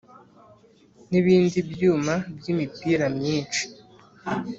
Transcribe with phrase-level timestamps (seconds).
[1.11, 3.63] n’ibindi byuma by’ imipira myinshi